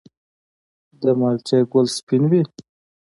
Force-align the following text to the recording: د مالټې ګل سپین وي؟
د 1.01 1.03
مالټې 1.19 1.59
ګل 1.71 1.85
سپین 1.97 2.23
وي؟ 2.31 2.41